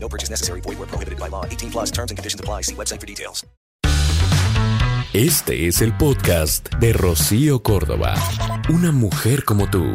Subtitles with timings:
[0.00, 0.60] No purchase necessary.
[0.62, 1.44] Void where prohibited by law.
[1.44, 2.62] 18 plus terms and conditions apply.
[2.62, 3.44] See website for details.
[5.14, 8.14] Este es el podcast de Rocío Córdoba.
[8.68, 9.94] Una mujer como tú.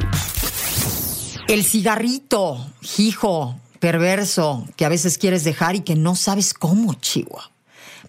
[1.48, 2.66] El cigarrito,
[2.98, 7.52] hijo, perverso, que a veces quieres dejar y que no sabes cómo, Chihuahua.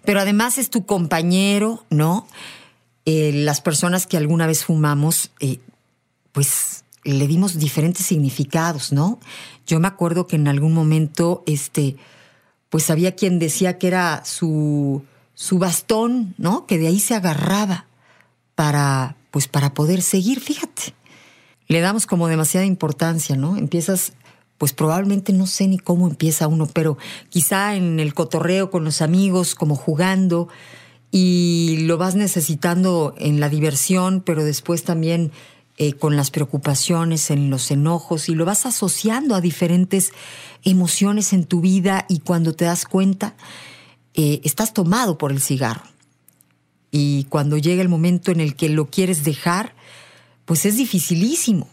[0.03, 2.27] Pero además es tu compañero, ¿no?
[3.05, 5.59] Eh, las personas que alguna vez fumamos, eh,
[6.31, 9.19] pues le dimos diferentes significados, ¿no?
[9.67, 11.95] Yo me acuerdo que en algún momento, este,
[12.69, 15.03] pues había quien decía que era su,
[15.35, 16.65] su bastón, ¿no?
[16.65, 17.85] Que de ahí se agarraba
[18.55, 20.95] para, pues para poder seguir, fíjate.
[21.67, 23.55] Le damos como demasiada importancia, ¿no?
[23.55, 24.13] Empiezas,
[24.57, 26.97] pues probablemente no sé ni cómo empieza uno, pero
[27.29, 30.47] quizá en el cotorreo con los amigos, como jugando,
[31.11, 35.31] y lo vas necesitando en la diversión, pero después también
[35.77, 40.13] eh, con las preocupaciones, en los enojos, y lo vas asociando a diferentes
[40.63, 43.35] emociones en tu vida y cuando te das cuenta,
[44.13, 45.83] eh, estás tomado por el cigarro.
[46.91, 49.75] Y cuando llega el momento en el que lo quieres dejar,
[50.45, 51.67] pues es dificilísimo,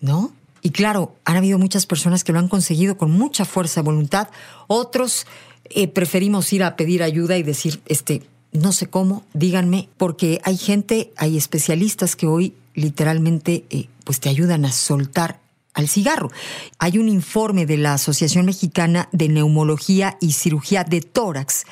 [0.00, 0.32] ¿no?
[0.62, 4.28] Y claro, han habido muchas personas que lo han conseguido con mucha fuerza de voluntad,
[4.68, 5.26] otros
[5.64, 10.56] eh, preferimos ir a pedir ayuda y decir, este, no sé cómo, díganme, porque hay
[10.56, 15.40] gente, hay especialistas que hoy literalmente eh, pues te ayudan a soltar
[15.74, 16.30] al cigarro.
[16.78, 21.64] Hay un informe de la Asociación Mexicana de Neumología y Cirugía de Tórax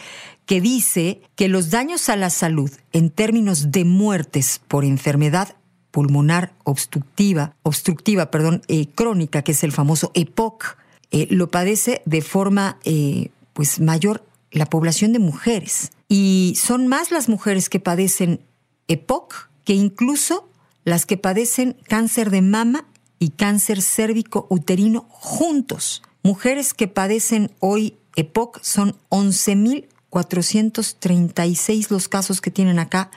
[0.45, 5.57] que dice que los daños a la salud en términos de muertes por enfermedad
[5.91, 10.77] pulmonar obstructiva, obstructiva, perdón, eh, crónica, que es el famoso EPOC,
[11.11, 12.79] eh, lo padece de forma
[13.55, 15.91] pues mayor la población de mujeres.
[16.09, 18.41] Y son más las mujeres que padecen
[18.89, 20.49] EPOC que incluso
[20.87, 22.87] las que padecen cáncer de mama
[23.19, 26.05] y cáncer cérvico uterino juntos.
[26.23, 33.11] Mujeres que padecen hoy EPOC son 11.436 los casos que tienen acá.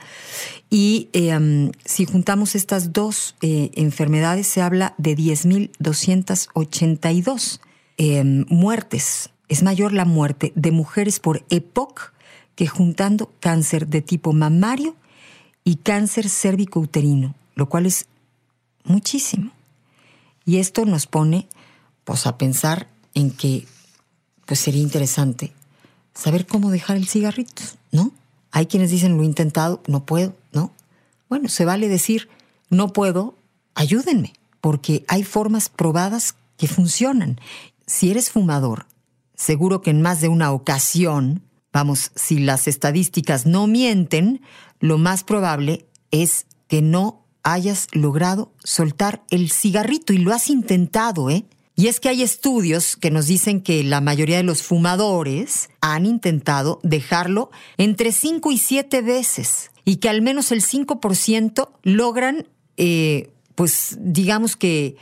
[0.68, 7.60] Y eh, si juntamos estas dos eh, enfermedades, se habla de 10.282
[7.98, 9.30] eh, muertes.
[9.48, 12.12] Es mayor la muerte de mujeres por EPOC
[12.56, 14.96] que juntando cáncer de tipo mamario
[15.64, 18.06] y cáncer cérvico uterino, lo cual es
[18.84, 19.52] muchísimo.
[20.44, 21.48] Y esto nos pone
[22.04, 23.66] pues, a pensar en que
[24.46, 25.52] pues, sería interesante
[26.14, 27.62] saber cómo dejar el cigarrito,
[27.92, 28.12] ¿no?
[28.50, 30.72] Hay quienes dicen, lo he intentado, no puedo, ¿no?
[31.28, 32.28] Bueno, se vale decir,
[32.68, 33.36] no puedo,
[33.74, 37.40] ayúdenme, porque hay formas probadas que funcionan.
[37.86, 38.86] Si eres fumador,
[39.36, 44.42] seguro que en más de una ocasión, vamos, si las estadísticas no mienten,
[44.80, 51.30] lo más probable es que no hayas logrado soltar el cigarrito y lo has intentado,
[51.30, 51.44] ¿eh?
[51.76, 56.04] Y es que hay estudios que nos dicen que la mayoría de los fumadores han
[56.04, 62.46] intentado dejarlo entre 5 y 7 veces y que al menos el 5% logran,
[62.76, 64.96] eh, pues digamos que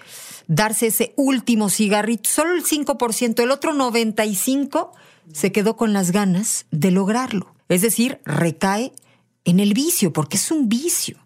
[0.46, 4.90] darse ese último cigarrito, solo el 5%, el otro 95%
[5.32, 7.54] se quedó con las ganas de lograrlo.
[7.68, 8.92] Es decir, recae
[9.44, 11.18] en el vicio, porque es un vicio.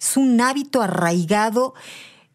[0.00, 1.74] Es un hábito arraigado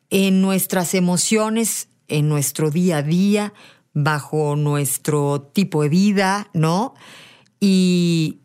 [0.09, 3.53] en nuestras emociones, en nuestro día a día,
[3.93, 6.93] bajo nuestro tipo de vida, ¿no?
[7.59, 8.39] Y,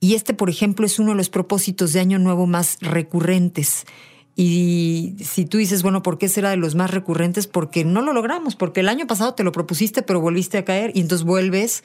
[0.00, 3.86] y este, por ejemplo, es uno de los propósitos de Año Nuevo más recurrentes.
[4.34, 7.46] Y si tú dices, bueno, ¿por qué será de los más recurrentes?
[7.46, 10.90] Porque no lo logramos, porque el año pasado te lo propusiste, pero volviste a caer
[10.94, 11.84] y entonces vuelves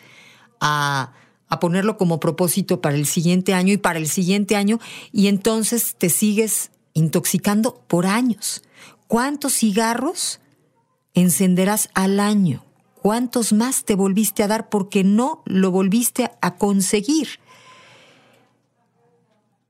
[0.59, 1.11] a,
[1.49, 4.79] a ponerlo como propósito para el siguiente año y para el siguiente año
[5.11, 8.63] y entonces te sigues intoxicando por años.
[9.07, 10.39] ¿Cuántos cigarros
[11.13, 12.65] encenderás al año?
[13.01, 17.39] ¿Cuántos más te volviste a dar porque no lo volviste a conseguir?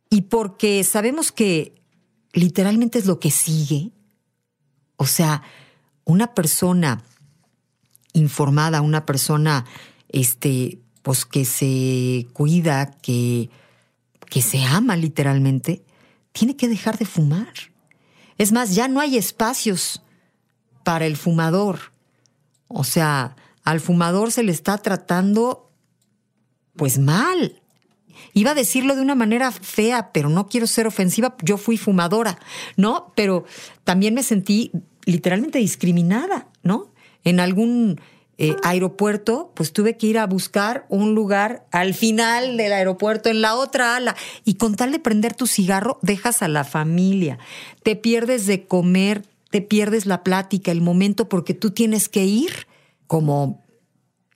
[0.09, 1.75] Y porque sabemos que
[2.33, 3.91] literalmente es lo que sigue.
[4.95, 5.43] O sea,
[6.05, 7.03] una persona
[8.13, 9.65] informada, una persona
[10.09, 13.49] este, pues que se cuida, que,
[14.29, 15.85] que se ama literalmente,
[16.33, 17.53] tiene que dejar de fumar.
[18.37, 20.01] Es más, ya no hay espacios
[20.83, 21.93] para el fumador.
[22.67, 25.71] O sea, al fumador se le está tratando
[26.75, 27.61] pues mal.
[28.33, 31.37] Iba a decirlo de una manera fea, pero no quiero ser ofensiva.
[31.41, 32.37] Yo fui fumadora,
[32.75, 33.13] ¿no?
[33.15, 33.45] Pero
[33.85, 34.73] también me sentí
[35.05, 36.91] literalmente discriminada, ¿no?
[37.23, 37.97] En algún
[38.39, 43.41] eh, aeropuerto, pues tuve que ir a buscar un lugar al final del aeropuerto, en
[43.41, 44.15] la otra ala.
[44.45, 47.39] Y con tal de prender tu cigarro, dejas a la familia.
[47.81, 52.67] Te pierdes de comer, te pierdes la plática, el momento, porque tú tienes que ir
[53.07, 53.65] como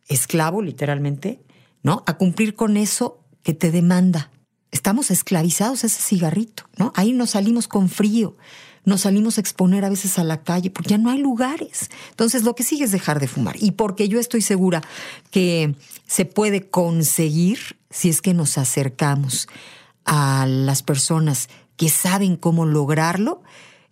[0.08, 1.40] esclavo, literalmente,
[1.84, 2.04] ¿no?
[2.08, 4.32] A cumplir con eso que te demanda.
[4.72, 6.92] Estamos esclavizados a ese cigarrito, ¿no?
[6.96, 8.36] Ahí nos salimos con frío
[8.84, 11.90] nos salimos a exponer a veces a la calle porque ya no hay lugares.
[12.10, 13.56] Entonces lo que sigue es dejar de fumar.
[13.60, 14.82] Y porque yo estoy segura
[15.30, 15.76] que
[16.08, 19.48] se puede conseguir si es que nos acercamos
[20.06, 23.44] a las personas que saben cómo lograrlo,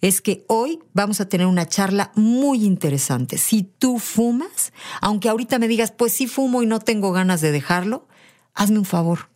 [0.02, 3.38] es que hoy vamos a tener una charla muy interesante.
[3.38, 4.72] Si tú fumas,
[5.02, 8.08] aunque ahorita me digas, pues sí fumo y no tengo ganas de dejarlo,
[8.54, 9.30] hazme un favor.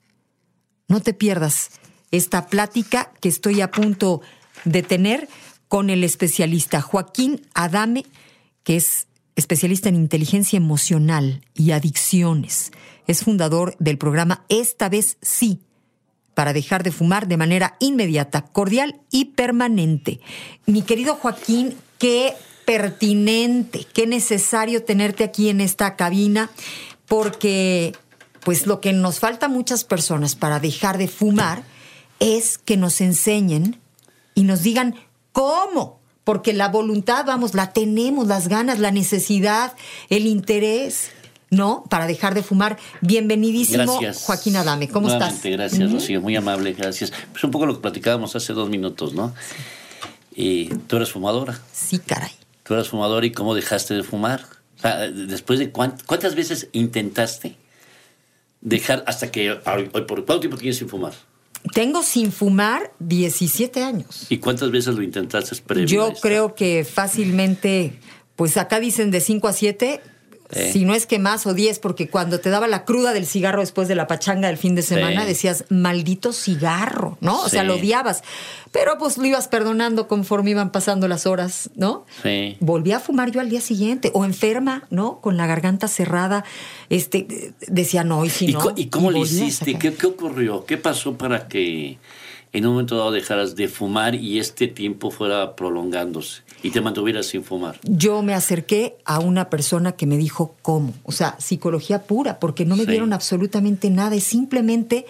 [0.87, 1.71] No te pierdas
[2.11, 4.42] esta plática que estoy a punto de
[4.83, 5.27] tener
[5.67, 8.05] con el especialista Joaquín Adame,
[8.63, 12.71] que es especialista en inteligencia emocional y adicciones.
[13.07, 15.59] Es fundador del programa Esta vez sí,
[16.33, 20.19] para dejar de fumar de manera inmediata, cordial y permanente.
[20.65, 22.33] Mi querido Joaquín, qué
[22.65, 26.49] pertinente, qué necesario tenerte aquí en esta cabina,
[27.07, 27.93] porque
[28.43, 31.63] pues lo que nos falta a muchas personas para dejar de fumar
[32.19, 33.79] es que nos enseñen
[34.35, 34.95] y nos digan
[35.31, 35.99] cómo.
[36.23, 39.73] Porque la voluntad, vamos, la tenemos, las ganas, la necesidad,
[40.09, 41.11] el interés.
[41.49, 41.83] ¿no?
[41.87, 42.79] Para dejar de fumar.
[43.01, 44.89] Bienvenidísimo, Joaquín Adame.
[44.89, 45.43] ¿Cómo estás?
[45.43, 46.19] Gracias, Rocío.
[46.19, 47.13] Muy amable, gracias.
[47.31, 49.35] Pues un poco lo que platicábamos hace dos minutos, ¿no?
[50.35, 51.59] Y tú eres fumadora.
[51.71, 52.31] Sí, caray.
[52.63, 54.47] Tú eres fumadora y cómo dejaste de fumar.
[54.77, 57.55] O sea, después de cuántas veces intentaste
[58.63, 61.13] dejar hasta que hoy por cuánto tiempo tienes sin fumar?
[61.73, 64.25] Tengo sin fumar 17 años.
[64.29, 67.99] ¿Y cuántas veces lo intentaste previo Yo creo que fácilmente,
[68.35, 70.01] pues acá dicen de 5 a 7,
[70.53, 73.61] si no es que más o 10, porque cuando te daba la cruda del cigarro
[73.61, 77.41] después de la pachanga del fin de semana, decías, maldito cigarro, ¿no?
[77.41, 78.23] O sea, lo odiabas.
[78.71, 82.05] Pero pues lo ibas perdonando conforme iban pasando las horas, ¿no?
[82.23, 82.57] Sí.
[82.59, 85.19] Volví a fumar yo al día siguiente, o enferma, ¿no?
[85.21, 86.43] Con la garganta cerrada,
[86.89, 88.73] este, decía, no, y si no.
[88.75, 89.77] ¿Y cómo lo hiciste?
[89.77, 90.65] ¿Qué, ¿Qué ocurrió?
[90.65, 91.97] ¿Qué pasó para que
[92.53, 97.25] en un momento dado dejaras de fumar y este tiempo fuera prolongándose y te mantuvieras
[97.25, 97.79] sin fumar?
[97.83, 102.65] Yo me acerqué a una persona que me dijo cómo, o sea, psicología pura, porque
[102.65, 105.05] no me dieron absolutamente nada, es simplemente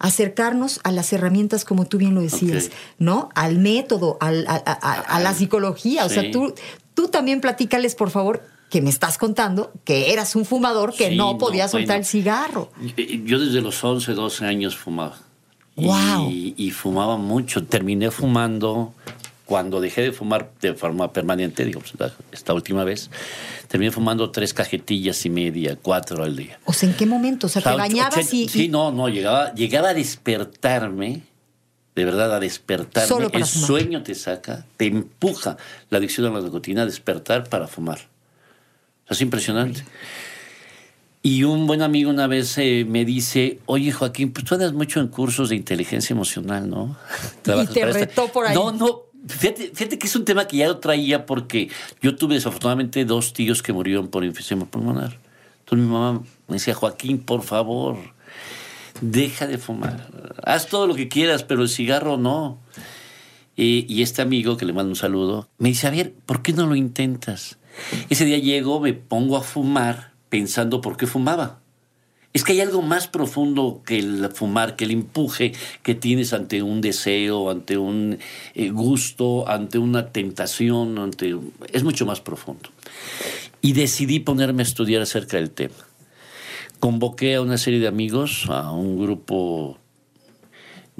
[0.00, 3.28] acercarnos a las herramientas, como tú bien lo decías, ¿no?
[3.34, 6.06] Al método, a, la psicología.
[6.06, 6.54] O sea, tú,
[6.94, 11.38] tú también platícales, por favor, que me estás contando que eras un fumador que no
[11.38, 12.70] podía soltar el cigarro.
[13.24, 15.18] Yo desde los 11, 12 años fumaba.
[15.76, 16.30] Wow.
[16.30, 17.64] Y, fumaba mucho.
[17.64, 18.94] Terminé fumando
[19.46, 21.92] cuando dejé de fumar de forma permanente, digamos,
[22.30, 23.10] esta última vez,
[23.66, 26.60] terminé fumando tres cajetillas y media, cuatro al día.
[26.66, 27.48] O sea, ¿en qué momento?
[27.48, 31.22] O sea, ¿te bañabas y, Sí, no, no, llegaba, llegaba a despertarme,
[31.96, 33.28] de verdad, a despertarme.
[33.32, 35.56] El sueño te saca, te empuja
[35.88, 37.98] la adicción a la nicotina a despertar para fumar.
[39.08, 39.84] es impresionante.
[41.22, 45.00] Y un buen amigo una vez eh, me dice, oye Joaquín, pues tú andas mucho
[45.00, 46.96] en cursos de inteligencia emocional, ¿no?
[47.62, 48.54] y te retó por ahí.
[48.54, 51.68] No, no, fíjate, fíjate, que es un tema que ya lo traía porque
[52.00, 55.18] yo tuve desafortunadamente dos tíos que murieron por infección pulmonar.
[55.58, 57.98] Entonces mi mamá me decía, Joaquín, por favor,
[59.02, 60.08] deja de fumar.
[60.42, 62.58] Haz todo lo que quieras, pero el cigarro no.
[63.56, 66.66] y este amigo, que le mando un saludo, me dice, a ver, ¿por qué no
[66.66, 67.58] lo intentas?
[68.08, 71.60] Ese día llego, me pongo a fumar pensando por qué fumaba.
[72.32, 76.62] Es que hay algo más profundo que el fumar, que el empuje que tienes ante
[76.62, 78.18] un deseo, ante un
[78.54, 81.36] eh, gusto, ante una tentación, ante
[81.72, 82.70] es mucho más profundo.
[83.60, 85.74] Y decidí ponerme a estudiar acerca del tema.
[86.78, 89.78] Convoqué a una serie de amigos, a un grupo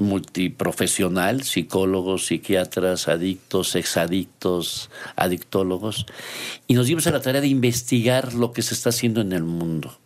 [0.01, 6.07] multiprofesional, psicólogos, psiquiatras, adictos, exadictos, adictólogos,
[6.67, 9.45] y nos dimos a la tarea de investigar lo que se está haciendo en el
[9.45, 9.99] mundo.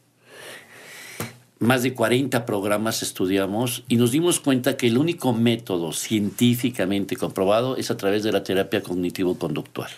[1.61, 7.77] Más de 40 programas estudiamos y nos dimos cuenta que el único método científicamente comprobado
[7.77, 9.91] es a través de la terapia cognitivo-conductual.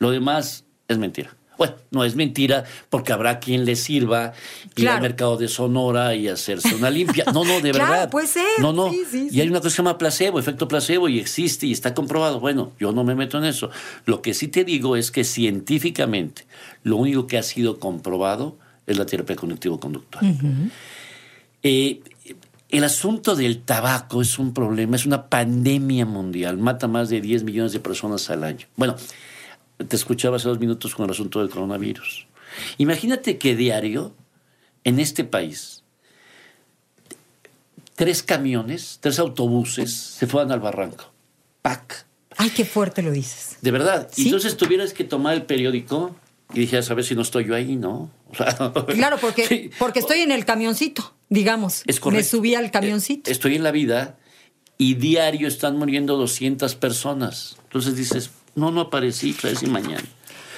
[0.00, 1.36] Lo demás es mentira.
[1.58, 4.32] Bueno, no es mentira porque habrá quien le sirva
[4.76, 7.24] ir al mercado de Sonora y hacerse una limpia.
[7.32, 8.10] No, no, de claro, verdad.
[8.10, 8.44] puede ser.
[8.60, 8.90] No, no.
[8.90, 11.94] Sí, y hay una cosa que se llama placebo, efecto placebo, y existe y está
[11.94, 12.40] comprobado.
[12.40, 13.70] Bueno, yo no me meto en eso.
[14.04, 16.46] Lo que sí te digo es que científicamente
[16.82, 20.24] lo único que ha sido comprobado es la terapia cognitivo-conductual.
[21.62, 22.00] Eh,
[22.68, 27.44] El asunto del tabaco es un problema, es una pandemia mundial, mata más de 10
[27.44, 28.66] millones de personas al año.
[28.76, 28.96] Bueno,
[29.76, 32.26] te escuchaba hace dos minutos con el asunto del coronavirus.
[32.78, 34.14] Imagínate que diario,
[34.84, 35.82] en este país,
[37.94, 41.12] tres camiones, tres autobuses se fueran al barranco.
[41.62, 42.06] ¡Pac!
[42.38, 43.56] Ay, qué fuerte lo dices.
[43.62, 44.08] De verdad.
[44.12, 44.26] Sí.
[44.26, 46.14] Entonces tuvieras que tomar el periódico
[46.52, 48.10] y dijeras, a ver si no estoy yo ahí, ¿no?
[48.30, 49.70] O sea, Claro, porque, sí.
[49.78, 51.82] porque estoy en el camioncito, digamos.
[51.86, 52.18] Es correcto.
[52.22, 53.30] Me subí al camioncito.
[53.30, 54.18] Eh, Estoy en la vida
[54.78, 57.56] y diario están muriendo 200 personas.
[57.64, 60.04] Entonces dices, no, no aparecí, a ver si mañana.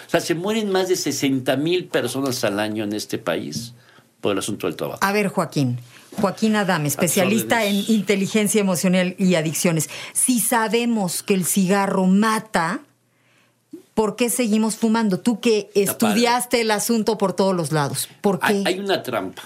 [0.06, 3.74] O sea, se mueren más de 60 mil personas al año en este país
[4.22, 5.04] por el asunto del tabaco.
[5.04, 5.78] A ver, Joaquín.
[6.18, 9.90] Joaquín Adame, especialista en inteligencia emocional y adicciones.
[10.14, 12.80] Si sabemos que el cigarro mata,
[13.94, 15.20] ¿por qué seguimos fumando?
[15.20, 18.08] Tú que estudiaste el asunto por todos los lados.
[18.20, 18.46] ¿Por qué?
[18.46, 19.42] Hay, hay una trampa.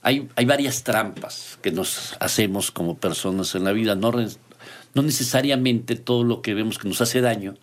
[0.00, 3.94] Hay, hay varias trampas que nos hacemos como personas en la vida.
[3.94, 4.12] No,
[4.94, 7.54] no necesariamente todo lo que vemos que nos hace daño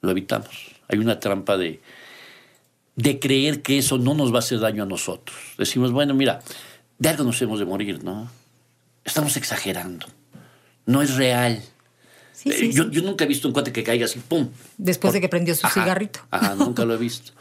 [0.00, 0.48] lo evitamos.
[0.88, 1.80] Hay una trampa de,
[2.96, 5.36] de creer que eso no nos va a hacer daño a nosotros.
[5.58, 6.40] Decimos, bueno, mira,
[6.98, 8.30] de algo nos hemos de morir, ¿no?
[9.04, 10.06] Estamos exagerando.
[10.86, 11.62] No es real.
[12.32, 12.90] Sí, sí, Eh, yo, sí.
[12.92, 14.48] yo nunca he visto un cuate que caiga así, ¡pum!
[14.76, 16.20] Después de que prendió su Ajá, cigarrito.
[16.30, 17.32] Ajá, nunca lo he visto.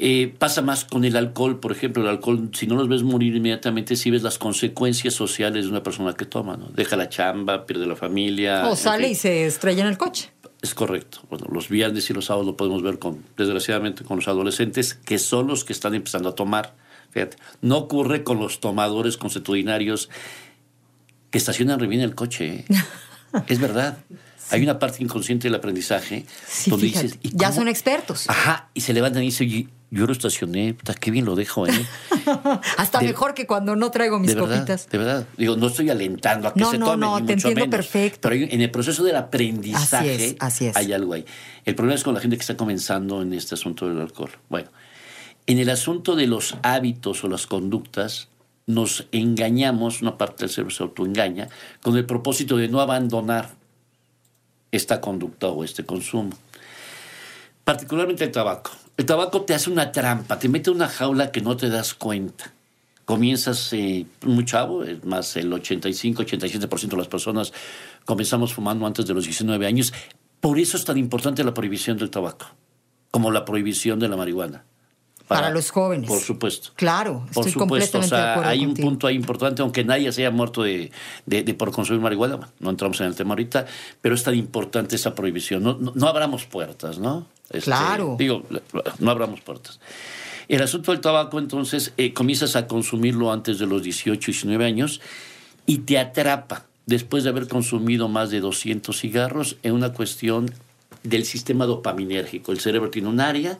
[0.00, 3.34] Eh, pasa más con el alcohol, por ejemplo, el alcohol, si no los ves morir
[3.34, 6.66] inmediatamente, sí ves las consecuencias sociales de una persona que toma, ¿no?
[6.66, 8.68] Deja la chamba, pierde la familia.
[8.68, 9.12] o sale fin.
[9.12, 10.30] y se estrella en el coche.
[10.62, 11.22] Es correcto.
[11.28, 15.18] Bueno, los viernes y los sábados lo podemos ver con, desgraciadamente, con los adolescentes, que
[15.18, 16.76] son los que están empezando a tomar.
[17.10, 20.10] Fíjate, no ocurre con los tomadores consuetudinarios
[21.30, 22.64] que estacionan re bien el coche.
[22.68, 22.74] ¿eh?
[23.48, 23.98] es verdad.
[24.50, 28.30] Hay una parte inconsciente del aprendizaje Sí, donde fíjate, dices, ¿y ya son expertos.
[28.30, 31.86] Ajá, y se levantan y dicen, yo lo estacioné, puta, qué bien lo dejo, ¿eh?
[32.76, 34.88] Hasta de- mejor que cuando no traigo mis de verdad, copitas.
[34.88, 35.26] de verdad.
[35.36, 37.74] Digo, no estoy alentando a que No, se no, tomen, no, ni te entiendo menos.
[37.76, 38.28] perfecto.
[38.28, 40.76] Pero en el proceso del aprendizaje Así es, así es.
[40.76, 41.24] hay algo ahí.
[41.64, 44.30] El problema es con la gente que está comenzando en este asunto del alcohol.
[44.50, 44.68] Bueno,
[45.46, 48.28] en el asunto de los hábitos o las conductas,
[48.66, 51.48] nos engañamos, una parte del cerebro se autoengaña,
[51.80, 53.52] con el propósito de no abandonar
[54.70, 56.32] esta conducta o este consumo.
[57.64, 58.70] Particularmente el tabaco.
[58.98, 61.94] El tabaco te hace una trampa, te mete en una jaula que no te das
[61.94, 62.52] cuenta.
[63.04, 67.52] Comienzas eh, muy chavo, es más el 85-87% de las personas
[68.04, 69.94] comenzamos fumando antes de los 19 años.
[70.40, 72.46] Por eso es tan importante la prohibición del tabaco,
[73.10, 74.64] como la prohibición de la marihuana.
[75.28, 76.08] Para los jóvenes.
[76.08, 76.70] Por supuesto.
[76.74, 79.84] Claro, Por estoy supuesto, completamente o de sea, acuerdo hay un punto ahí importante, aunque
[79.84, 80.90] nadie se haya muerto de,
[81.26, 83.66] de- de por consumir marihuana, bueno, no entramos en el tema ahorita,
[84.00, 85.62] pero es tan importante esa prohibición.
[85.62, 87.26] No, no, no abramos puertas, ¿no?
[87.50, 88.16] Este, Claro.
[88.18, 88.44] Digo,
[88.98, 89.80] no abramos puertas.
[90.48, 95.00] El asunto del tabaco, entonces, eh, comienzas a consumirlo antes de los 18, 19 años
[95.66, 100.50] y te atrapa después de haber consumido más de 200 cigarros en una cuestión
[101.02, 102.50] del sistema dopaminérgico.
[102.50, 103.58] El cerebro tiene un área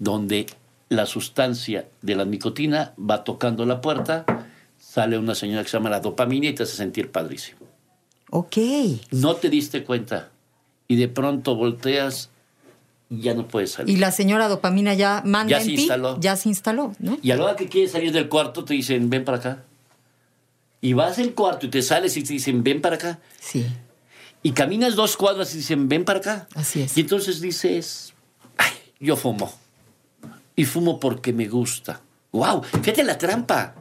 [0.00, 0.46] donde
[0.88, 4.24] la sustancia de la nicotina va tocando la puerta,
[4.78, 7.60] sale una señora que se llama la dopamina y te hace sentir padrísimo.
[8.30, 8.56] Ok.
[9.12, 10.30] No te diste cuenta
[10.88, 12.30] y de pronto volteas
[13.20, 13.96] ya no puedes salir.
[13.96, 16.18] Y la señora dopamina ya manda Ya en se ti, instaló.
[16.20, 17.18] ya se instaló, ¿no?
[17.22, 19.64] Y a la hora que quieres salir del cuarto te dicen, ven para acá.
[20.80, 23.18] Y vas al cuarto y te sales y te dicen, ven para acá.
[23.40, 23.66] Sí.
[24.42, 26.48] Y caminas dos cuadras y dicen, ven para acá.
[26.54, 26.96] Así es.
[26.98, 28.12] Y entonces dices,
[28.58, 29.52] ay, yo fumo.
[30.56, 32.00] Y fumo porque me gusta.
[32.32, 32.62] ¡Wow!
[32.62, 33.74] Fíjate la trampa.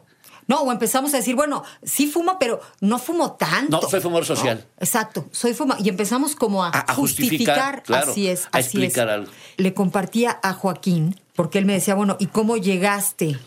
[0.48, 3.80] No, o empezamos a decir, bueno, sí fumo, pero no fumo tanto.
[3.82, 4.66] No, soy fumador social.
[4.80, 5.78] Exacto, soy fuma.
[5.80, 9.14] Y empezamos como a, A- a justificar, claro, así es, a así explicar es.
[9.14, 9.32] algo.
[9.58, 13.38] Le compartía a Joaquín, porque él me decía, bueno, ¿y cómo llegaste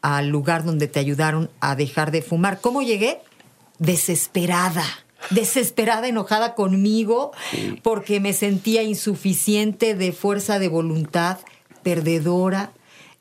[0.00, 2.60] al lugar donde te ayudaron a dejar de fumar?
[2.60, 3.20] ¿Cómo llegué?
[3.78, 4.84] Desesperada.
[5.30, 7.30] Desesperada, enojada conmigo,
[7.82, 11.38] porque me sentía insuficiente de fuerza de voluntad,
[11.84, 12.72] perdedora,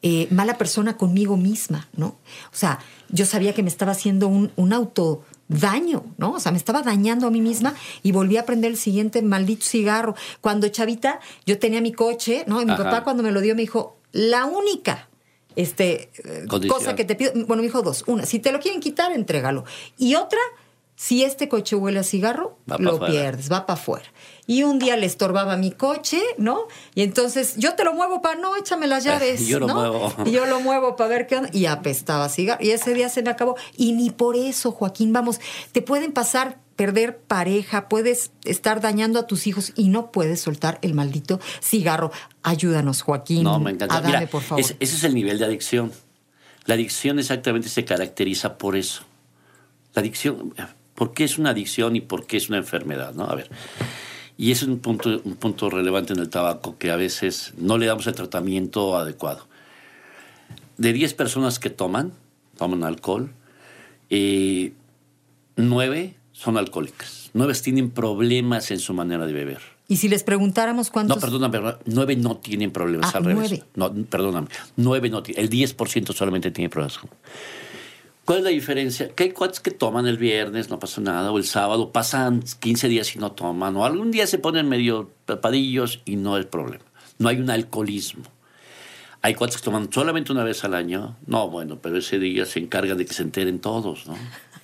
[0.01, 2.07] eh, mala persona conmigo misma, ¿no?
[2.07, 2.79] O sea,
[3.11, 6.33] yo sabía que me estaba haciendo un, un autodaño, ¿no?
[6.33, 9.65] O sea, me estaba dañando a mí misma y volví a prender el siguiente maldito
[9.65, 10.15] cigarro.
[10.41, 12.61] Cuando chavita, yo tenía mi coche, ¿no?
[12.61, 12.83] Y mi Ajá.
[12.83, 15.07] papá cuando me lo dio me dijo, la única
[15.55, 16.77] este, eh, Condición.
[16.79, 18.03] cosa que te pido, bueno, me dijo dos.
[18.07, 19.65] Una, si te lo quieren quitar, entrégalo.
[19.97, 20.39] Y otra,
[20.95, 24.05] si este coche huele a cigarro, Va lo pierdes, va para afuera.
[24.45, 26.67] Y un día le estorbaba mi coche, ¿no?
[26.93, 29.47] Y entonces yo te lo muevo para, no, échame las llaves.
[29.47, 29.73] yo lo ¿no?
[29.75, 30.13] muevo.
[30.25, 31.49] Y yo lo muevo para ver qué onda.
[31.53, 32.63] Y apestaba cigarro.
[32.63, 33.55] Y ese día se me acabó.
[33.75, 35.39] Y ni por eso, Joaquín, vamos,
[35.71, 40.77] te pueden pasar, perder pareja, puedes estar dañando a tus hijos y no puedes soltar
[40.83, 42.11] el maldito cigarro.
[42.43, 43.43] Ayúdanos, Joaquín.
[43.43, 43.95] No, me encanta.
[43.97, 44.59] Adame, Mira, por favor.
[44.63, 45.91] es- ese es el nivel de adicción.
[46.65, 49.03] La adicción exactamente se caracteriza por eso.
[49.93, 50.53] La adicción,
[51.01, 53.15] ¿por qué es una adicción y por qué es una enfermedad?
[53.15, 53.23] ¿no?
[53.23, 53.49] A ver,
[54.37, 57.79] y ese es un punto, un punto relevante en el tabaco que a veces no
[57.79, 59.47] le damos el tratamiento adecuado.
[60.77, 62.13] De 10 personas que toman,
[62.55, 63.31] toman alcohol,
[64.11, 64.73] eh,
[65.55, 67.31] 9 son alcohólicas.
[67.33, 69.61] 9 tienen problemas en su manera de beber.
[69.87, 71.17] Y si les preguntáramos cuántos...
[71.17, 73.49] No, perdóname, nueve no tienen problemas Ah, al revés.
[73.49, 73.63] nueve.
[73.73, 76.99] No, perdóname, nueve no tienen, el 10% solamente tiene problemas.
[78.31, 79.09] ¿Cuál es la diferencia?
[79.09, 82.87] Que hay cuates que toman el viernes, no pasa nada, o el sábado, pasan 15
[82.87, 86.85] días y no toman, o algún día se ponen medio tapadillos y no es problema.
[87.17, 88.23] No hay un alcoholismo.
[89.21, 91.17] Hay cuates que toman solamente una vez al año.
[91.25, 94.15] No, bueno, pero ese día se encargan de que se enteren todos, ¿no?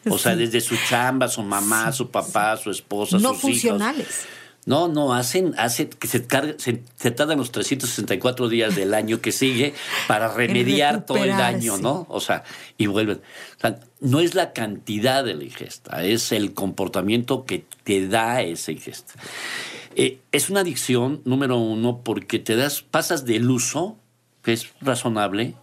[0.10, 3.52] O sea, desde su chamba, su mamá, su papá, su esposa, no sus hijos.
[3.52, 4.28] funcionales.
[4.68, 9.22] No, no, hacen, hacen que se, cargue- se, se tardan los 364 días del año
[9.22, 9.74] que sigue
[10.08, 11.78] para remediar todo el daño.
[11.78, 12.06] ¿no?
[12.10, 12.44] O sea,
[12.78, 13.22] y vuelven.
[13.58, 18.42] O sea, no es la cantidad de la ingesta, es el comportamiento que te da
[18.42, 19.14] esa ingesta.
[19.96, 23.98] Eh, es una adicción, número uno, porque te das, pasas del uso,
[24.44, 25.56] que es razonable,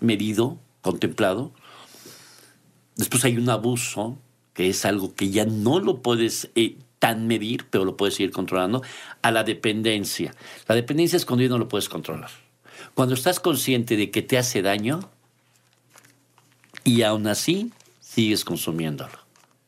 [0.00, 1.52] medido, contemplado.
[2.96, 4.18] Después hay un abuso,
[4.52, 8.30] que es algo que ya no lo puedes eh, tan medir, pero lo puedes ir
[8.30, 8.80] controlando,
[9.20, 10.34] a la dependencia.
[10.66, 12.30] La dependencia es cuando ya no lo puedes controlar.
[12.94, 15.10] Cuando estás consciente de que te hace daño
[16.82, 19.18] y aún así sigues consumiéndolo.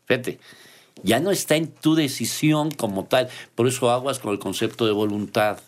[0.06, 0.40] Fíjate,
[1.02, 3.28] ya no está en tu decisión como tal.
[3.54, 5.58] Por eso aguas con el concepto de voluntad.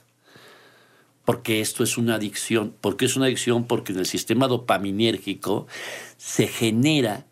[1.26, 2.72] Porque esto es una adicción.
[2.80, 3.64] ¿Por qué es una adicción?
[3.64, 5.66] Porque en el sistema dopaminérgico
[6.16, 7.26] se genera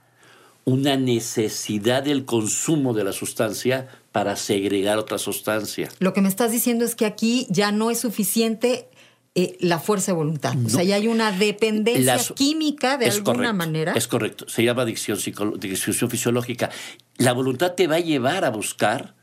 [0.68, 5.88] una necesidad del consumo de la sustancia para segregar otra sustancia.
[6.00, 8.88] Lo que me estás diciendo es que aquí ya no es suficiente
[9.36, 10.54] eh, la fuerza de voluntad.
[10.64, 13.92] O sea, ya hay una dependencia Las- química de alguna correcto, manera.
[13.92, 14.48] Es correcto.
[14.48, 15.18] Se llama adicción,
[15.56, 16.68] adicción fisiológica.
[17.16, 19.14] La voluntad te va a llevar a buscar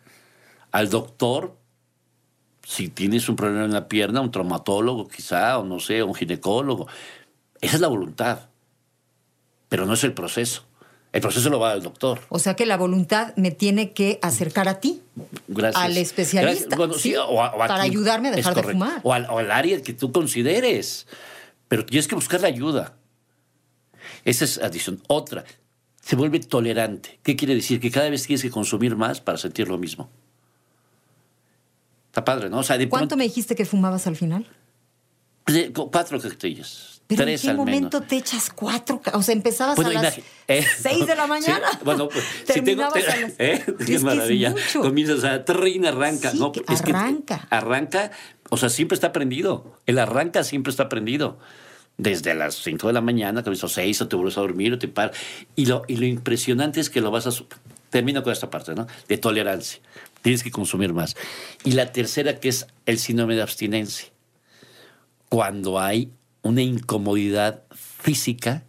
[0.72, 1.58] al doctor
[2.66, 6.88] si tienes un problema en la pierna, un traumatólogo quizá, o no sé, un ginecólogo.
[7.60, 8.48] Esa es la voluntad.
[9.68, 10.64] Pero no es el proceso.
[11.14, 12.20] El proceso lo va al doctor.
[12.30, 15.02] O sea que la voluntad me tiene que acercar a ti.
[15.48, 15.82] Gracias.
[15.84, 16.78] Al especialista, Gracias.
[16.78, 19.00] Bueno, sí, sí, o a- o a para ayudarme a dejar de fumar.
[19.04, 21.06] O al, o al área que tú consideres.
[21.68, 22.96] Pero tienes que buscar la ayuda.
[24.26, 25.02] Esa es adicción.
[25.08, 25.46] Otra,
[26.02, 27.20] se vuelve tolerante.
[27.22, 27.80] ¿Qué quiere decir?
[27.80, 30.10] Que cada vez tienes que consumir más para sentir lo mismo.
[32.08, 32.60] Está padre, ¿no?
[32.60, 34.48] O sea, de ¿Cuánto pronto- me dijiste que fumabas al final?
[35.92, 36.93] cuatro cajetillas.
[37.08, 38.10] Pero tres ¿en qué al momento menos.
[38.10, 39.02] te echas cuatro?
[39.14, 41.68] O sea, empezabas Bueno, a las eh, seis de la sí, mañana.
[41.84, 43.34] bueno, pues, si tengo, Terminabas a las...
[43.40, 43.64] ¿eh?
[43.80, 44.52] Es Qué es maravilla.
[44.52, 44.82] mucho.
[44.82, 46.32] Comienzas a trin, arranca.
[46.32, 47.48] Sí, no, es que arranca.
[47.50, 48.12] arranca,
[48.50, 49.78] o sea, siempre está prendido.
[49.86, 51.38] El arranca siempre está prendido.
[51.98, 54.88] Desde las 5 de la mañana, hizo 6, o te vuelves a dormir, o te
[54.88, 55.16] paras.
[55.56, 57.32] Y lo, y lo impresionante es que lo vas a.
[57.92, 58.88] Termino con esta parte, ¿no?
[59.08, 59.80] De tolerancia.
[60.24, 61.16] Tienes que consumir más.
[61.64, 64.08] Y la tercera, que es el síndrome de abstinencia
[65.30, 66.12] cuando hay
[66.44, 68.64] una incomodidad física,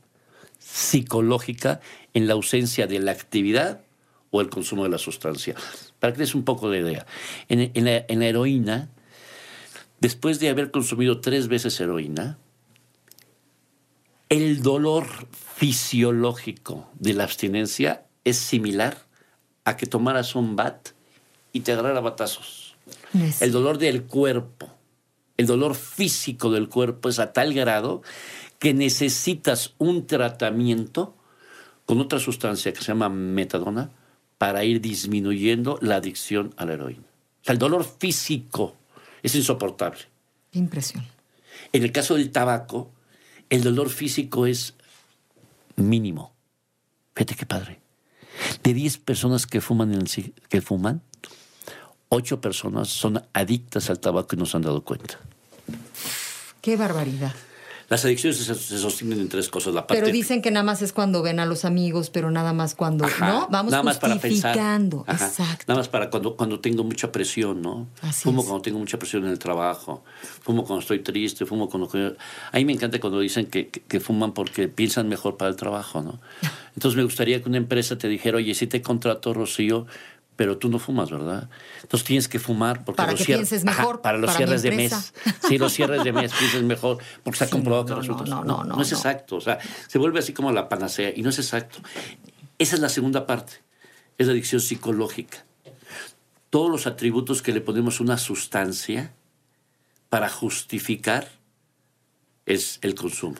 [0.59, 1.81] psicológica,
[2.15, 3.83] en la ausencia de la actividad
[4.31, 5.55] o el consumo de la sustancia.
[6.01, 7.07] Para que des un poco de idea.
[7.49, 8.89] En, en la, en la heroína,
[10.01, 12.39] después de haber consumido tres veces heroína,
[14.29, 15.07] el dolor
[15.57, 18.97] fisiológico de la abstinencia es similar
[19.65, 20.89] a que tomaras un bat
[21.53, 22.77] y te agarrara batazos.
[23.41, 24.74] El dolor del cuerpo,
[25.37, 28.03] el dolor físico del cuerpo es a tal grado
[28.59, 31.15] que necesitas un tratamiento
[31.87, 33.91] con otra sustancia que se llama metadona
[34.39, 37.05] para ir disminuyendo la adicción a la heroína.
[37.43, 38.75] O sea, el dolor físico
[39.23, 40.01] es insoportable.
[40.51, 41.07] Qué impresión.
[41.73, 42.91] En el caso del tabaco,
[43.51, 44.75] el dolor físico es
[45.77, 46.33] mínimo.
[47.15, 47.81] Fíjate qué padre.
[48.63, 51.03] De 10 personas que fuman, en el que fuman,
[52.15, 55.19] 8 personas son adictas al tabaco y no se han dado cuenta.
[56.61, 57.33] Qué barbaridad.
[57.91, 59.75] Las adicciones se, se sostienen en tres cosas.
[59.75, 62.55] La parte Pero dicen que nada más es cuando ven a los amigos, pero nada
[62.55, 63.49] más cuando, Ajá, ¿no?
[63.51, 64.59] Vamos nada más para pensar.
[64.59, 65.65] Ajá, Exacto.
[65.69, 67.87] Nada más para cuando, cuando tengo mucha presión, ¿no?
[68.01, 68.47] Así fumo es.
[68.49, 70.03] cuando tengo mucha presión en el trabajo,
[70.41, 71.91] fumo cuando estoy triste, fumo cuando...
[72.53, 75.57] A mí me encanta cuando dicen que, que- que fuman porque piensan mejor para el
[75.57, 76.19] trabajo, ¿no?
[76.75, 79.87] Entonces me gustaría que una empresa te dijera, oye, sí te contrato, Rocío,
[80.37, 81.49] pero tú no fumas, ¿verdad?
[81.83, 84.63] Entonces tienes que fumar porque Para los que cier- pienses mejor para los para cierres
[84.63, 85.13] de mes.
[85.49, 88.01] Sí, los cierres de mes pienses mejor porque se ha Sí, comprobado no, que no,
[88.01, 88.25] resulta...
[88.25, 88.97] no, no, no, es no.
[88.97, 91.79] exacto, o sea, se vuelve así como la panacea y no es exacto.
[92.59, 93.55] Esa es la segunda parte,
[94.19, 95.45] es la adicción psicológica.
[96.51, 99.13] Todos los atributos que le ponemos a una sustancia
[100.09, 101.29] para justificar
[102.47, 103.37] es el consumo.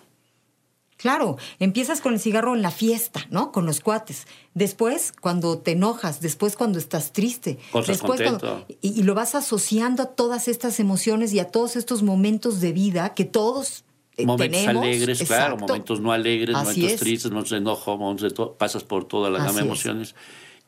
[0.97, 3.53] Claro, empiezas con el cigarro en la fiesta, ¿no?
[3.53, 4.27] Con los cuates.
[4.55, 7.59] Después, cuando te enojas, después cuando estás triste.
[7.73, 8.65] Cuando después contento.
[8.81, 12.73] y, y lo vas asociando a todas estas emociones y a todos estos momentos de
[12.73, 13.85] vida que todos
[14.17, 14.85] eh, Momentos tenemos.
[14.85, 17.01] alegres, claro, momentos no alegres, Así momentos es.
[17.01, 18.55] tristes, momentos de enojo, momentos de todo.
[18.55, 19.65] Pasas por toda la gama de es.
[19.67, 20.15] emociones.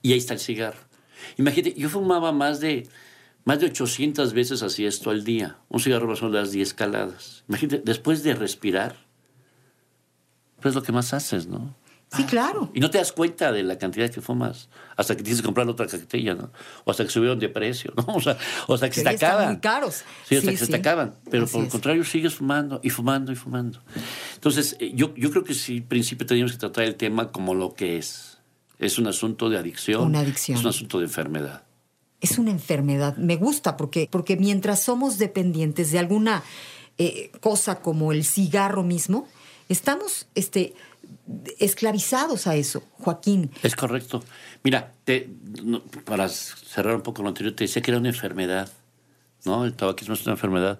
[0.02, 0.80] Y ahí está el cigarro.
[1.38, 2.88] Imagínate, yo fumaba más de,
[3.44, 5.58] más de 800 veces así esto al día.
[5.68, 7.44] Un cigarro menos las 10 caladas.
[7.48, 9.05] Imagínate, después de respirar,
[10.60, 11.74] pues es lo que más haces, ¿no?
[12.16, 12.70] Sí, claro.
[12.72, 15.68] Y no te das cuenta de la cantidad que fumas hasta que tienes que comprar
[15.68, 16.52] otra cajetilla, ¿no?
[16.84, 18.04] O hasta que subieron de precio, ¿no?
[18.14, 18.38] O, sea,
[18.68, 19.48] o hasta que se te acaban.
[19.48, 20.04] muy caros.
[20.24, 20.70] Sí, hasta Sí, que se sí.
[20.70, 21.16] te acaban.
[21.30, 21.72] Pero Así por el es.
[21.72, 23.80] contrario, sigues fumando y fumando y fumando.
[24.34, 27.54] Entonces, eh, yo, yo creo que sí, en principio teníamos que tratar el tema como
[27.54, 28.38] lo que es.
[28.78, 30.02] Es un asunto de adicción.
[30.06, 30.56] Una adicción.
[30.58, 31.64] Es un asunto de enfermedad.
[32.20, 33.16] Es una enfermedad.
[33.16, 36.44] Me gusta porque, porque mientras somos dependientes de alguna
[36.98, 39.26] eh, cosa como el cigarro mismo,
[39.68, 40.74] estamos este,
[41.58, 43.50] esclavizados a eso, Joaquín.
[43.62, 44.22] Es correcto.
[44.62, 44.92] Mira,
[46.04, 48.70] para cerrar un poco lo anterior, te decía que era una enfermedad.
[49.44, 49.64] ¿no?
[49.64, 50.78] El tabaquismo es una enfermedad.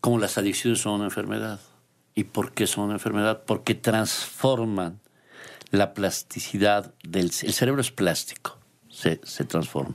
[0.00, 1.60] Como las adicciones son una enfermedad.
[2.14, 3.44] ¿Y por qué son una enfermedad?
[3.46, 5.00] Porque transforman
[5.70, 9.94] la plasticidad del el cerebro es plástico, se, se transforma.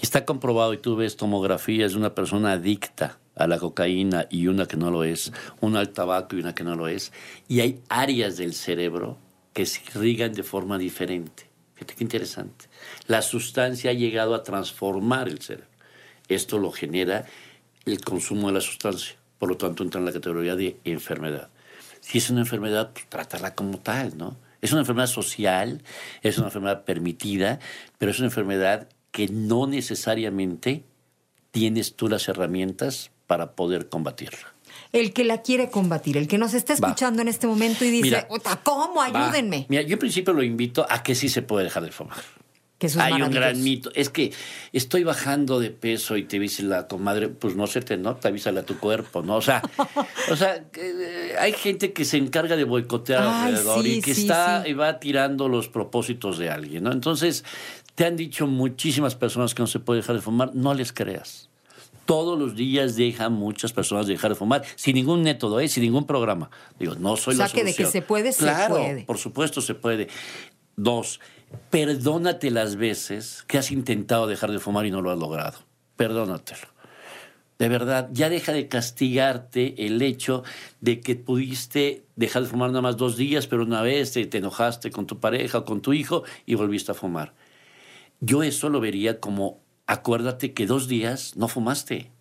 [0.00, 4.46] Y está comprobado, y tú ves tomografías de una persona adicta a la cocaína y
[4.46, 7.12] una que no lo es, una al tabaco y una que no lo es,
[7.48, 9.18] y hay áreas del cerebro
[9.52, 11.48] que se irrigan de forma diferente.
[11.74, 12.66] Fíjate qué interesante.
[13.06, 15.66] La sustancia ha llegado a transformar el cerebro.
[16.28, 17.24] Esto lo genera
[17.86, 19.16] el consumo de la sustancia.
[19.38, 21.48] Por lo tanto, entra en la categoría de enfermedad.
[22.00, 24.36] Si es una enfermedad, pues tratarla como tal, ¿no?
[24.60, 25.82] Es una enfermedad social,
[26.22, 27.58] es una enfermedad permitida,
[27.96, 30.84] pero es una enfermedad que no necesariamente
[31.50, 34.52] tienes tú las herramientas para poder combatirla.
[34.90, 36.88] El que la quiere combatir, el que nos está Va.
[36.88, 38.26] escuchando en este momento y dice, Mira.
[38.28, 38.96] "Ota, ¿cómo?
[38.96, 39.04] Va.
[39.04, 39.66] Ayúdenme.
[39.68, 42.18] Mira, yo en principio lo invito a que sí se puede dejar de fumar.
[42.76, 43.92] Que eso es Hay un gran mito.
[43.94, 44.32] Es que
[44.72, 48.58] estoy bajando de peso y te dice la comadre, pues no se te nota, avísale
[48.58, 49.36] a tu cuerpo, ¿no?
[49.36, 49.62] O sea,
[50.28, 54.14] o sea eh, hay gente que se encarga de boicotear Ay, alrededor sí, y que
[54.16, 54.70] sí, está sí.
[54.70, 56.90] y va tirando los propósitos de alguien, ¿no?
[56.90, 57.44] Entonces,
[57.94, 61.49] te han dicho muchísimas personas que no se puede dejar de fumar, no les creas.
[62.10, 65.68] Todos los días dejan muchas personas de dejar de fumar sin ningún método, ¿eh?
[65.68, 66.50] sin ningún programa.
[66.78, 67.92] Digo, no soy O sea, la que de que solución.
[67.92, 69.04] se puede, se Claro, puede.
[69.04, 70.08] por supuesto se puede.
[70.74, 71.20] Dos,
[71.70, 75.58] perdónate las veces que has intentado dejar de fumar y no lo has logrado.
[75.94, 76.66] Perdónatelo.
[77.60, 80.42] De verdad, ya deja de castigarte el hecho
[80.80, 84.38] de que pudiste dejar de fumar nada más dos días, pero una vez te, te
[84.38, 87.34] enojaste con tu pareja o con tu hijo y volviste a fumar.
[88.20, 89.60] Yo eso lo vería como,
[89.90, 92.12] acuérdate que dos días no fumaste.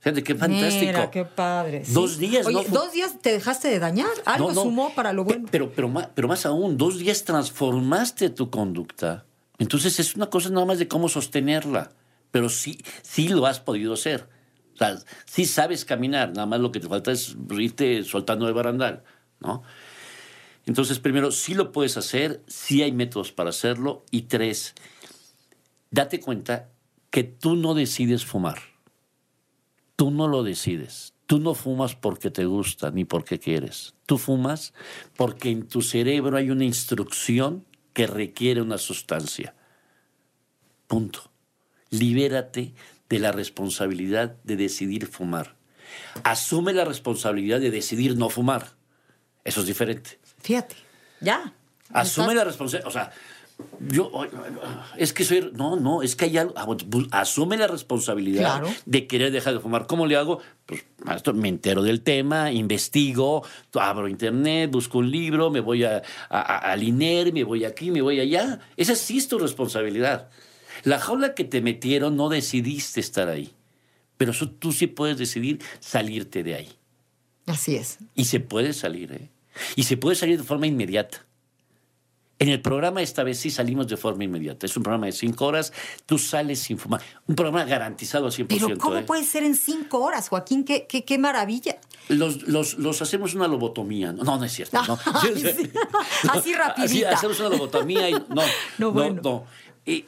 [0.00, 0.84] Fíjate qué fantástico.
[0.84, 1.82] Mira, qué padre.
[1.82, 1.94] sí.
[1.94, 4.10] Dos días, Oye, no dos días te dejaste de dañar.
[4.26, 4.62] Algo no, no.
[4.64, 5.48] sumó para lo bueno.
[5.50, 9.24] Pero, pero, más, pero más aún, dos días transformaste tu conducta.
[9.58, 11.92] Entonces es una cosa nada más de cómo sostenerla.
[12.30, 14.28] Pero sí, sí lo has podido hacer.
[14.74, 18.52] O sea, sí sabes caminar, nada más lo que te falta es irte soltando el
[18.52, 19.04] barandal,
[19.40, 19.62] ¿no?
[20.66, 24.04] Entonces, primero, sí lo puedes hacer, sí hay métodos para hacerlo.
[24.10, 24.74] Y tres,
[25.90, 26.73] date cuenta
[27.14, 28.58] que tú no decides fumar.
[29.94, 31.14] Tú no lo decides.
[31.26, 33.94] Tú no fumas porque te gusta ni porque quieres.
[34.04, 34.74] Tú fumas
[35.16, 39.54] porque en tu cerebro hay una instrucción que requiere una sustancia.
[40.88, 41.30] Punto.
[41.90, 42.74] Libérate
[43.08, 45.54] de la responsabilidad de decidir fumar.
[46.24, 48.72] Asume la responsabilidad de decidir no fumar.
[49.44, 50.18] Eso es diferente.
[50.42, 50.74] Fíjate.
[51.20, 51.54] Ya.
[51.90, 52.88] Asume Estás- la responsabilidad.
[52.88, 53.12] O sea,
[53.88, 54.10] yo.
[54.96, 55.50] Es que soy.
[55.54, 56.54] No, no, es que hay algo.
[56.56, 58.74] ah, pues, Asume la responsabilidad Claro.
[58.86, 59.86] de querer dejar de fumar.
[59.86, 60.40] ¿Cómo le hago?
[60.66, 66.02] Pues maestro, me entero del tema, investigo, abro internet, busco un libro, me voy a,
[66.30, 68.60] a, a- INER, me voy aquí, me voy allá.
[68.76, 70.30] Esa sí es tu responsabilidad.
[70.82, 73.52] La jaula que te metieron no decidiste estar ahí.
[74.16, 76.68] Pero eso tú sí puedes decidir salirte de ahí.
[77.46, 77.98] Así es.
[78.14, 79.30] Y se puede salir, ¿eh?
[79.76, 81.26] Y se puede salir de forma inmediata.
[82.38, 84.66] En el programa esta vez sí salimos de forma inmediata.
[84.66, 85.72] Es un programa de cinco horas,
[86.04, 87.00] tú sales sin fumar.
[87.28, 88.46] Un programa garantizado al 100%.
[88.48, 89.02] Pero ¿cómo ¿eh?
[89.02, 90.64] puede ser en cinco horas, Joaquín?
[90.64, 91.78] Qué, qué, qué maravilla.
[92.08, 94.12] Los, los, los hacemos una lobotomía.
[94.12, 94.82] No, no, no es cierto.
[94.86, 94.98] No.
[95.14, 95.70] Ay, sí.
[96.76, 98.42] Así hacemos una lobotomía y no, No,
[98.78, 99.20] no, bueno.
[99.22, 99.44] no.
[99.86, 100.06] Y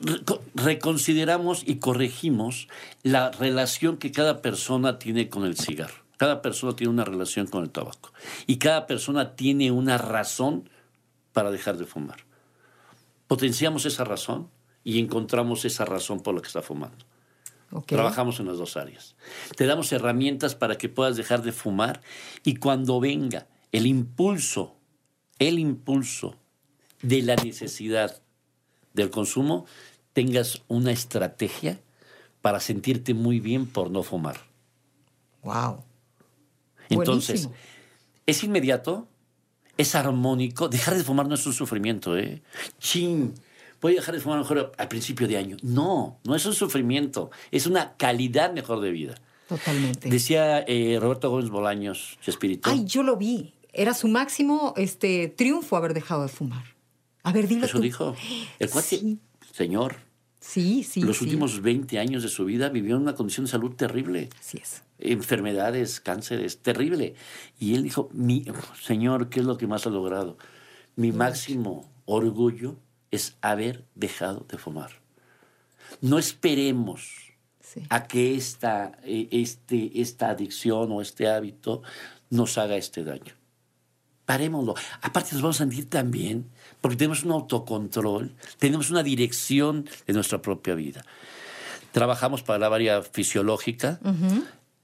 [0.00, 2.68] reco- reconsideramos y corregimos
[3.02, 5.94] la relación que cada persona tiene con el cigarro.
[6.16, 8.12] Cada persona tiene una relación con el tabaco.
[8.46, 10.68] Y cada persona tiene una razón
[11.32, 12.20] para dejar de fumar.
[13.26, 14.50] Potenciamos esa razón
[14.84, 17.04] y encontramos esa razón por la que está fumando.
[17.86, 19.16] Trabajamos en las dos áreas.
[19.56, 22.02] Te damos herramientas para que puedas dejar de fumar
[22.44, 24.76] y cuando venga el impulso,
[25.38, 26.36] el impulso
[27.00, 28.20] de la necesidad
[28.92, 29.64] del consumo,
[30.12, 31.80] tengas una estrategia
[32.42, 34.36] para sentirte muy bien por no fumar.
[35.42, 35.82] Wow.
[36.90, 37.54] Entonces, Buenísimo.
[38.26, 39.08] es inmediato,
[39.76, 40.68] es armónico.
[40.68, 42.42] Dejar de fumar no es un sufrimiento, ¿eh?
[42.78, 43.34] Chin.
[43.80, 45.56] Voy a dejar de fumar mejor al principio de año.
[45.62, 49.14] No, no es un sufrimiento, es una calidad mejor de vida.
[49.48, 50.08] Totalmente.
[50.08, 52.70] Decía eh, Roberto Gómez Bolaños, Chespirito.
[52.70, 53.54] Ay, yo lo vi.
[53.72, 56.64] Era su máximo este, triunfo haber dejado de fumar.
[57.24, 57.82] A ver, dilo Eso tú.
[57.82, 58.14] dijo.
[58.58, 59.18] El cuate, Sí.
[59.52, 59.96] señor,
[60.40, 61.02] Sí, sí.
[61.02, 61.24] los sí.
[61.24, 64.28] últimos 20 años de su vida vivió en una condición de salud terrible.
[64.38, 64.82] Así es.
[65.02, 67.14] Enfermedades, cánceres, terrible.
[67.58, 68.44] Y él dijo, mi,
[68.80, 70.38] Señor, ¿qué es lo que más ha logrado?
[70.96, 72.76] Mi máximo orgullo
[73.10, 74.90] es haber dejado de fumar.
[76.00, 77.80] No esperemos Sí.
[77.88, 81.82] a que esta, eh, este, esta adicción o este hábito
[82.28, 83.34] nos haga este daño.
[84.26, 84.74] Parémoslo.
[85.00, 90.12] Aparte nos vamos a sentir tan bien porque tenemos un autocontrol, tenemos una dirección de
[90.12, 91.04] nuestra propia vida.
[91.92, 94.00] Trabajamos para la área fisiológica,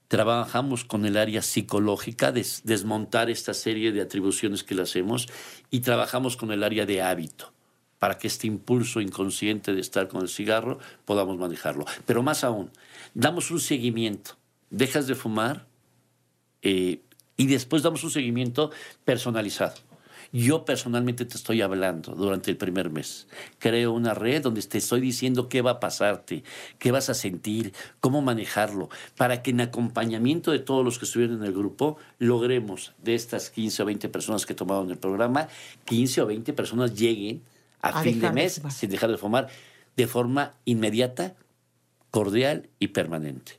[0.09, 5.29] trabajamos con el área psicológica, des- desmontar esta serie de atribuciones que le hacemos
[5.71, 7.53] y trabajamos con el área de hábito
[7.99, 11.85] para que este impulso inconsciente de estar con el cigarro podamos manejarlo.
[12.07, 12.71] Pero más aún,
[13.14, 14.37] damos un seguimiento.
[14.71, 15.66] Dejas de fumar
[16.62, 17.01] eh,
[17.37, 18.71] y después damos un seguimiento
[19.05, 19.75] personalizado.
[20.33, 23.27] Yo personalmente te estoy hablando durante el primer mes.
[23.59, 26.45] Creo una red donde te estoy diciendo qué va a pasarte,
[26.79, 31.38] qué vas a sentir, cómo manejarlo, para que en acompañamiento de todos los que estuvieron
[31.38, 35.49] en el grupo logremos de estas 15 o 20 personas que tomaron el programa,
[35.87, 37.43] 15 o 20 personas lleguen
[37.81, 39.49] a, A fin de mes sin dejar de fumar
[39.97, 41.35] de forma inmediata,
[42.11, 43.59] cordial y permanente.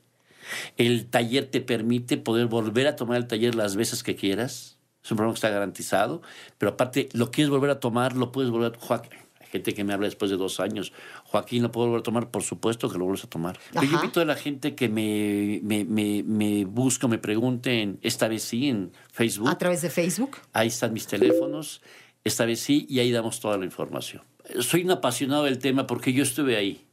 [0.76, 4.78] El taller te permite poder volver a tomar el taller las veces que quieras.
[5.02, 6.22] Es un programa que está garantizado,
[6.58, 8.78] pero aparte, lo quieres volver a tomar, lo puedes volver a...
[8.78, 10.92] Joaquín, hay gente que me habla después de dos años.
[11.24, 12.30] Joaquín, ¿lo puedo volver a tomar?
[12.30, 13.58] Por supuesto que lo vuelves a tomar.
[13.72, 17.98] Pero yo invito a la gente que me, me, me, me busque, me pregunte, en,
[18.02, 19.48] esta vez sí, en Facebook.
[19.48, 20.36] A través de Facebook.
[20.52, 21.80] Ahí están mis teléfonos.
[22.22, 24.22] Esta vez sí, y ahí damos toda la información.
[24.60, 26.84] Soy un apasionado del tema porque yo estuve ahí.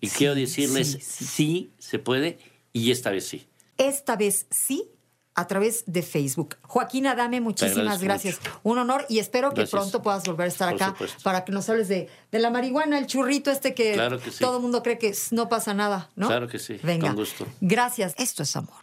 [0.00, 1.24] Y Sí, quiero decirles, sí, sí.
[1.24, 2.38] sí se puede,
[2.74, 3.46] y esta vez sí.
[3.78, 4.90] Esta vez sí,
[5.36, 6.56] a través de Facebook.
[6.62, 8.38] Joaquín Adame, muchísimas gracias.
[8.62, 9.70] Un honor y espero que Gracias.
[9.80, 11.22] pronto puedas volver a estar Por acá supuesto.
[11.22, 14.38] para que nos hables de, de la marihuana, el churrito este que, Claro que sí.
[14.40, 16.26] todo el mundo cree que no pasa nada, ¿no?
[16.28, 17.08] Claro que sí, Venga.
[17.08, 17.46] con gusto.
[17.60, 18.14] Gracias.
[18.16, 18.74] Esto es amor.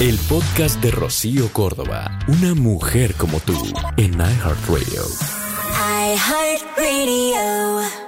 [0.00, 3.54] El podcast de Rocío Córdoba, una mujer como tú,
[3.96, 5.04] en iHeartRadio.
[6.78, 8.07] iHeartRadio.